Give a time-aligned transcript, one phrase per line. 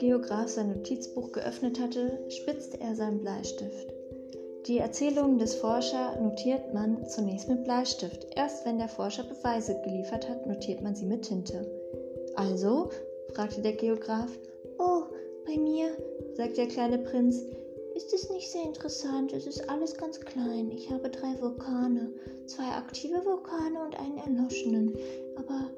[0.00, 3.92] Geograf sein Notizbuch geöffnet hatte, spitzte er seinen Bleistift.
[4.66, 8.26] Die Erzählungen des Forschers notiert man zunächst mit Bleistift.
[8.36, 11.66] Erst wenn der Forscher Beweise geliefert hat, notiert man sie mit Tinte.
[12.36, 12.90] Also?
[13.34, 14.30] fragte der Geograf.
[14.78, 15.02] Oh,
[15.46, 15.88] bei mir,
[16.34, 17.42] sagte der kleine Prinz,
[17.94, 19.32] ist es nicht sehr interessant.
[19.32, 20.70] Es ist alles ganz klein.
[20.70, 22.12] Ich habe drei Vulkane,
[22.46, 24.96] zwei aktive Vulkane und einen erloschenen.
[25.36, 25.70] Aber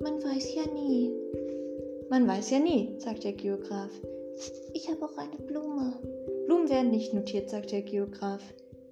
[0.00, 1.10] man weiß ja nie.
[2.12, 3.88] Man weiß ja nie, sagt der Geograf.
[4.74, 5.94] Ich habe auch eine Blume.
[6.44, 8.42] Blumen werden nicht notiert, sagt der Geograf.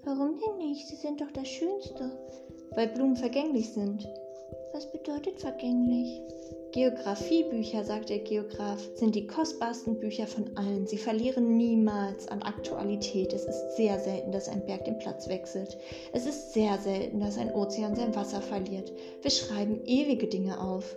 [0.05, 0.89] Warum denn nicht?
[0.89, 2.13] Sie sind doch das Schönste.
[2.71, 4.09] Weil Blumen vergänglich sind.
[4.73, 6.23] Was bedeutet vergänglich?
[6.73, 10.87] Geographiebücher, sagt der Geograf, sind die kostbarsten Bücher von allen.
[10.87, 13.35] Sie verlieren niemals an Aktualität.
[13.35, 15.77] Es ist sehr selten, dass ein Berg den Platz wechselt.
[16.15, 18.91] Es ist sehr selten, dass ein Ozean sein Wasser verliert.
[19.21, 20.97] Wir schreiben ewige Dinge auf.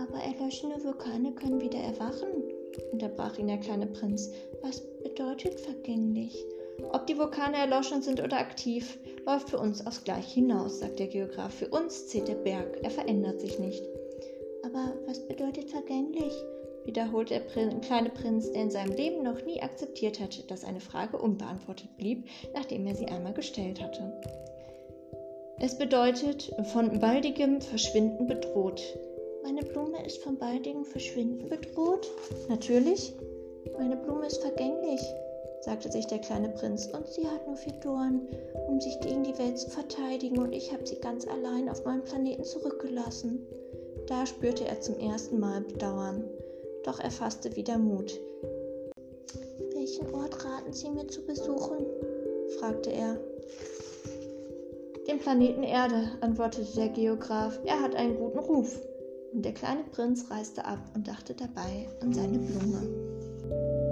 [0.00, 2.28] Aber erloschene Vulkane können wieder erwachen,
[2.90, 4.30] unterbrach ihn der kleine Prinz.
[4.62, 6.34] Was bedeutet vergänglich?
[6.92, 11.08] Ob die Vulkane erloschen sind oder aktiv, läuft für uns aufs Gleiche hinaus, sagt der
[11.08, 11.52] Geograf.
[11.52, 13.84] Für uns zählt der Berg, er verändert sich nicht.
[14.64, 16.32] Aber was bedeutet vergänglich?
[16.84, 21.18] wiederholt der kleine Prinz, der in seinem Leben noch nie akzeptiert hatte, dass eine Frage
[21.18, 22.24] unbeantwortet blieb,
[22.54, 24.18] nachdem er sie einmal gestellt hatte.
[25.58, 28.82] Es bedeutet von baldigem Verschwinden bedroht.
[29.42, 32.10] Meine Blume ist von baldigem Verschwinden bedroht?
[32.48, 33.14] Natürlich.
[33.78, 35.00] Meine Blume ist vergänglich,
[35.62, 38.28] sagte sich der kleine Prinz, und sie hat nur vier Dornen,
[38.68, 42.04] um sich gegen die Welt zu verteidigen, und ich habe sie ganz allein auf meinem
[42.04, 43.46] Planeten zurückgelassen.
[44.06, 46.24] Da spürte er zum ersten Mal Bedauern,
[46.84, 48.20] doch er fasste wieder Mut.
[49.74, 51.86] Welchen Ort raten Sie mir zu besuchen?
[52.58, 53.18] fragte er.
[55.08, 57.58] Den Planeten Erde, antwortete der Geograf.
[57.64, 58.78] Er hat einen guten Ruf
[59.32, 63.89] und der kleine Prinz reiste ab und dachte dabei an seine Blume.